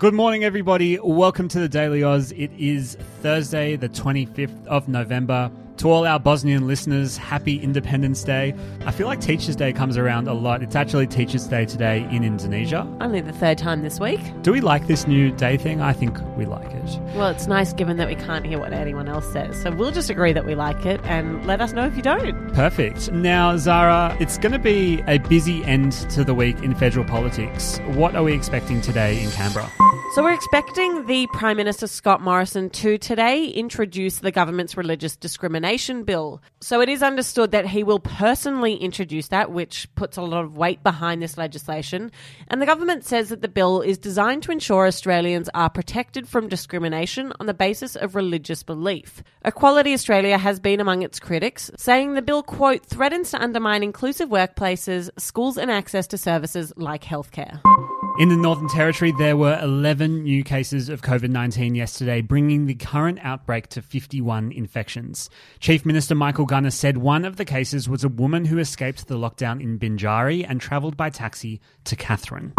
[0.00, 0.98] Good morning, everybody.
[0.98, 2.30] Welcome to the Daily Aus.
[2.30, 5.50] It is Thursday, the 25th of November.
[5.76, 8.54] To all our Bosnian listeners, happy Independence Day.
[8.86, 10.62] I feel like Teachers' Day comes around a lot.
[10.62, 12.86] It's actually Teachers' Day today in Indonesia.
[13.02, 14.20] Only the third time this week.
[14.40, 15.82] Do we like this new day thing?
[15.82, 16.98] I think we like it.
[17.14, 19.60] Well, it's nice given that we can't hear what anyone else says.
[19.60, 22.54] So we'll just agree that we like it and let us know if you don't.
[22.54, 23.12] Perfect.
[23.12, 27.78] Now, Zara, it's going to be a busy end to the week in federal politics.
[27.88, 29.70] What are we expecting today in Canberra?
[30.14, 36.02] So we're expecting the Prime Minister Scott Morrison to today introduce the government's religious discrimination
[36.02, 36.42] bill.
[36.60, 40.56] So it is understood that he will personally introduce that, which puts a lot of
[40.56, 42.10] weight behind this legislation.
[42.48, 46.48] And the government says that the bill is designed to ensure Australians are protected from
[46.48, 49.22] discrimination on the basis of religious belief.
[49.44, 54.28] Equality Australia has been among its critics, saying the bill, quote, threatens to undermine inclusive
[54.28, 57.60] workplaces, schools and access to services like healthcare.
[58.20, 62.74] In the Northern Territory, there were 11 new cases of COVID 19 yesterday, bringing the
[62.74, 65.30] current outbreak to 51 infections.
[65.58, 69.16] Chief Minister Michael Gunner said one of the cases was a woman who escaped the
[69.16, 72.52] lockdown in Binjari and travelled by taxi to Katherine.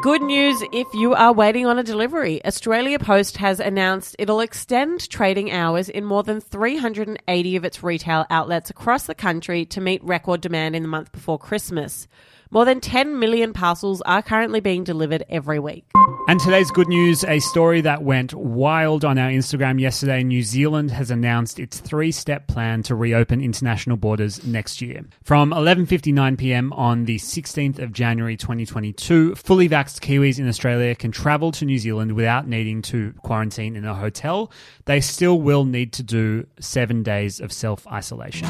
[0.00, 2.40] Good news if you are waiting on a delivery.
[2.44, 8.26] Australia Post has announced it'll extend trading hours in more than 380 of its retail
[8.30, 12.06] outlets across the country to meet record demand in the month before Christmas.
[12.52, 15.84] More than 10 million parcels are currently being delivered every week.
[16.26, 20.24] And today's good news a story that went wild on our Instagram yesterday.
[20.24, 25.04] New Zealand has announced its three step plan to reopen international borders next year.
[25.22, 31.12] From 11.59 pm on the 16th of January 2022, fully vaxxed Kiwis in Australia can
[31.12, 34.50] travel to New Zealand without needing to quarantine in a hotel.
[34.86, 38.48] They still will need to do seven days of self isolation.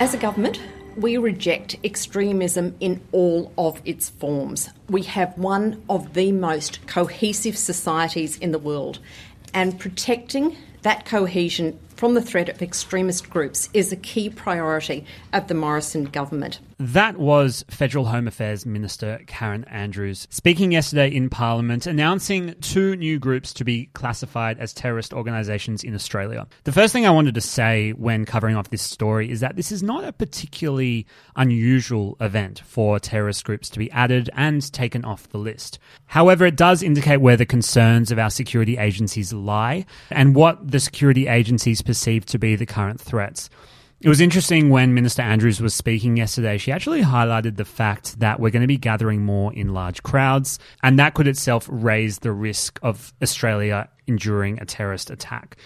[0.00, 0.58] As a government,
[0.96, 4.70] we reject extremism in all of its forms.
[4.88, 8.98] We have one of the most cohesive societies in the world,
[9.52, 15.48] and protecting that cohesion from the threat of extremist groups is a key priority of
[15.48, 16.58] the Morrison government.
[16.78, 23.18] That was Federal Home Affairs Minister Karen Andrews speaking yesterday in Parliament, announcing two new
[23.18, 26.46] groups to be classified as terrorist organisations in Australia.
[26.64, 29.70] The first thing I wanted to say when covering off this story is that this
[29.70, 31.06] is not a particularly
[31.36, 35.78] unusual event for terrorist groups to be added and taken off the list.
[36.06, 40.80] However, it does indicate where the concerns of our security agencies lie and what the
[40.80, 43.50] security agencies perceive to be the current threats.
[44.00, 46.56] It was interesting when Minister Andrews was speaking yesterday.
[46.56, 50.60] She actually highlighted the fact that we're going to be gathering more in large crowds,
[50.84, 55.56] and that could itself raise the risk of Australia enduring a terrorist attack.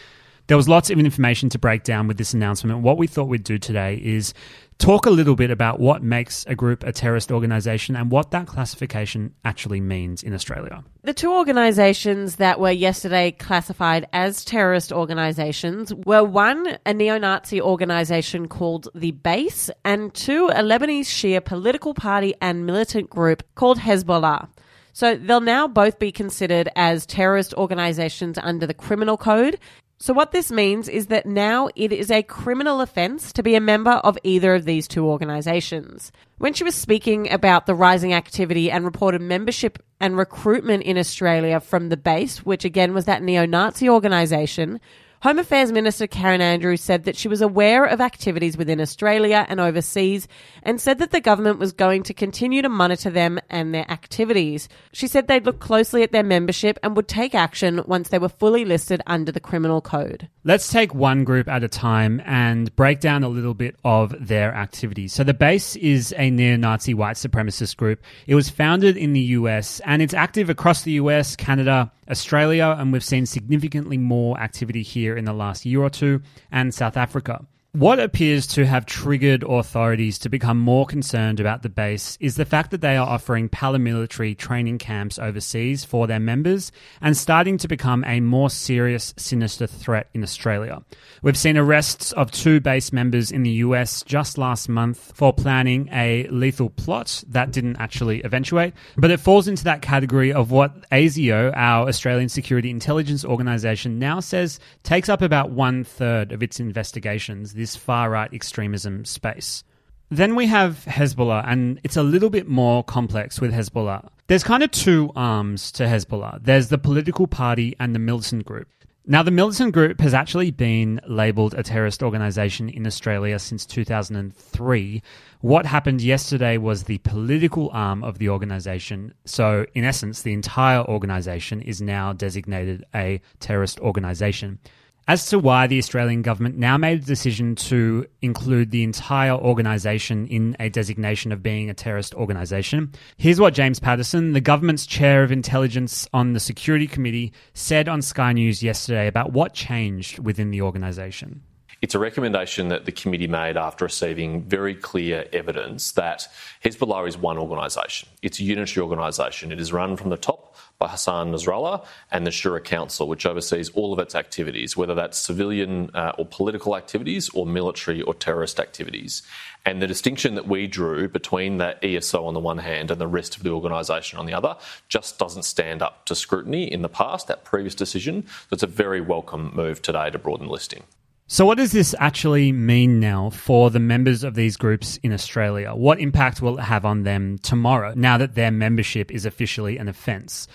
[0.46, 2.80] There was lots of information to break down with this announcement.
[2.80, 4.34] What we thought we'd do today is
[4.76, 8.46] talk a little bit about what makes a group a terrorist organisation and what that
[8.46, 10.84] classification actually means in Australia.
[11.02, 17.58] The two organisations that were yesterday classified as terrorist organisations were one, a neo Nazi
[17.62, 23.78] organisation called The Base, and two, a Lebanese Shia political party and militant group called
[23.78, 24.48] Hezbollah.
[24.92, 29.58] So they'll now both be considered as terrorist organisations under the criminal code,
[29.98, 33.60] so, what this means is that now it is a criminal offence to be a
[33.60, 36.10] member of either of these two organisations.
[36.38, 41.60] When she was speaking about the rising activity and reported membership and recruitment in Australia
[41.60, 44.80] from the base, which again was that neo Nazi organisation,
[45.24, 49.58] Home Affairs Minister Karen Andrews said that she was aware of activities within Australia and
[49.58, 50.28] overseas
[50.62, 54.68] and said that the government was going to continue to monitor them and their activities.
[54.92, 58.28] She said they'd look closely at their membership and would take action once they were
[58.28, 60.28] fully listed under the criminal code.
[60.46, 64.54] Let's take one group at a time and break down a little bit of their
[64.54, 65.14] activities.
[65.14, 68.02] So, the base is a neo Nazi white supremacist group.
[68.26, 72.92] It was founded in the US and it's active across the US, Canada, Australia, and
[72.92, 76.20] we've seen significantly more activity here in the last year or two,
[76.52, 77.46] and South Africa.
[77.76, 82.44] What appears to have triggered authorities to become more concerned about the base is the
[82.44, 86.70] fact that they are offering paramilitary training camps overseas for their members
[87.00, 90.84] and starting to become a more serious, sinister threat in Australia.
[91.22, 95.88] We've seen arrests of two base members in the US just last month for planning
[95.90, 100.88] a lethal plot that didn't actually eventuate, but it falls into that category of what
[100.90, 106.60] ASIO, our Australian Security Intelligence Organisation, now says takes up about one third of its
[106.60, 109.64] investigations this far right extremism space.
[110.10, 114.06] Then we have Hezbollah, and it's a little bit more complex with Hezbollah.
[114.26, 118.68] There's kind of two arms to Hezbollah there's the political party and the militant group.
[119.06, 125.02] Now, the militant group has actually been labelled a terrorist organisation in Australia since 2003.
[125.40, 129.14] What happened yesterday was the political arm of the organisation.
[129.24, 134.58] So, in essence, the entire organisation is now designated a terrorist organisation.
[135.06, 140.26] As to why the Australian government now made a decision to include the entire organisation
[140.28, 145.22] in a designation of being a terrorist organisation, here's what James Paterson, the government's chair
[145.22, 150.50] of intelligence on the Security Committee, said on Sky News yesterday about what changed within
[150.50, 151.42] the organisation.
[151.84, 156.26] It's a recommendation that the committee made after receiving very clear evidence that
[156.64, 158.08] Hezbollah is one organisation.
[158.22, 159.52] It's a unitary organisation.
[159.52, 163.68] It is run from the top by Hassan Nasrallah and the Shura Council, which oversees
[163.68, 168.58] all of its activities, whether that's civilian uh, or political activities or military or terrorist
[168.58, 169.22] activities.
[169.66, 173.06] And the distinction that we drew between that ESO on the one hand and the
[173.06, 174.56] rest of the organisation on the other
[174.88, 178.24] just doesn't stand up to scrutiny in the past, that previous decision.
[178.26, 180.84] So it's a very welcome move today to broaden the listing.
[181.26, 185.74] So, what does this actually mean now for the members of these groups in Australia?
[185.74, 189.88] What impact will it have on them tomorrow now that their membership is officially an
[189.88, 190.46] offence?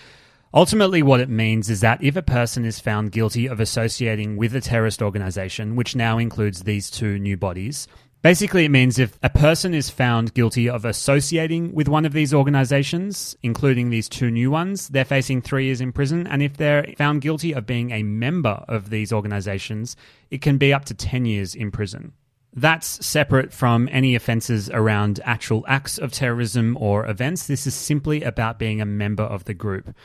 [0.53, 4.55] Ultimately, what it means is that if a person is found guilty of associating with
[4.55, 7.87] a terrorist organisation, which now includes these two new bodies,
[8.21, 12.33] Basically, it means if a person is found guilty of associating with one of these
[12.33, 16.27] organizations, including these two new ones, they're facing three years in prison.
[16.27, 19.95] And if they're found guilty of being a member of these organizations,
[20.29, 22.11] it can be up to 10 years in prison.
[22.53, 27.47] That's separate from any offences around actual acts of terrorism or events.
[27.47, 29.95] This is simply about being a member of the group.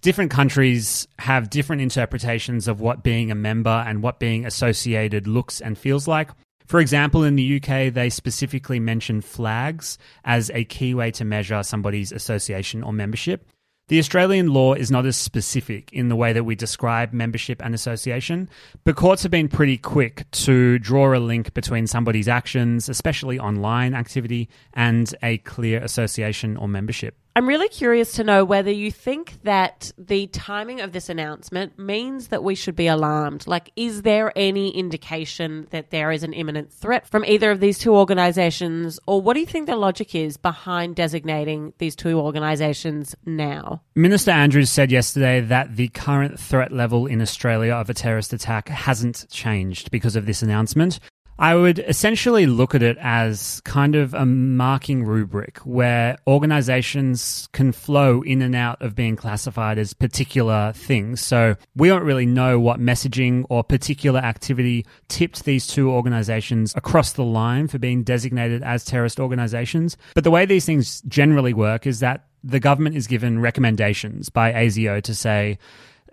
[0.00, 5.60] Different countries have different interpretations of what being a member and what being associated looks
[5.60, 6.30] and feels like.
[6.66, 11.62] For example, in the UK, they specifically mention flags as a key way to measure
[11.62, 13.46] somebody's association or membership.
[13.88, 17.74] The Australian law is not as specific in the way that we describe membership and
[17.74, 18.48] association,
[18.82, 23.92] but courts have been pretty quick to draw a link between somebody's actions, especially online
[23.92, 27.18] activity, and a clear association or membership.
[27.36, 32.28] I'm really curious to know whether you think that the timing of this announcement means
[32.28, 33.48] that we should be alarmed.
[33.48, 37.80] Like, is there any indication that there is an imminent threat from either of these
[37.80, 39.00] two organizations?
[39.08, 43.82] Or what do you think the logic is behind designating these two organizations now?
[43.96, 48.68] Minister Andrews said yesterday that the current threat level in Australia of a terrorist attack
[48.68, 51.00] hasn't changed because of this announcement.
[51.38, 57.72] I would essentially look at it as kind of a marking rubric where organizations can
[57.72, 61.20] flow in and out of being classified as particular things.
[61.20, 67.12] So we don't really know what messaging or particular activity tipped these two organizations across
[67.12, 69.96] the line for being designated as terrorist organizations.
[70.14, 74.52] But the way these things generally work is that the government is given recommendations by
[74.52, 75.58] ASIO to say,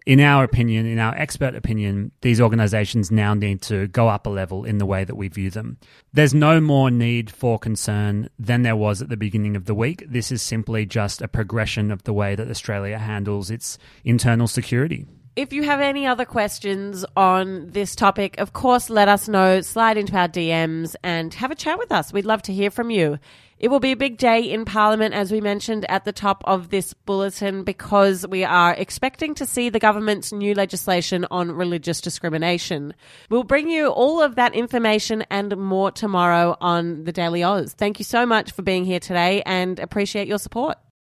[0.06, 4.30] in our opinion, in our expert opinion, these organizations now need to go up a
[4.30, 5.78] level in the way that we view them.
[6.12, 10.04] There's no more need for concern than there was at the beginning of the week.
[10.08, 15.06] This is simply just a progression of the way that Australia handles its internal security.
[15.36, 19.62] If you have any other questions on this topic, of course, let us know.
[19.62, 22.12] Slide into our DMs and have a chat with us.
[22.12, 23.18] We'd love to hear from you.
[23.62, 26.70] It will be a big day in Parliament, as we mentioned at the top of
[26.70, 32.96] this bulletin, because we are expecting to see the government's new legislation on religious discrimination.
[33.30, 37.74] We'll bring you all of that information and more tomorrow on the Daily Aus.
[37.74, 40.80] Thank you so much for being here today and appreciate your support.